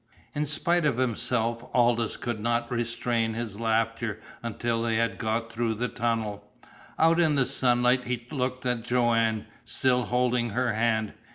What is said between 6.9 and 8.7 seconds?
Out in the sunlight he looked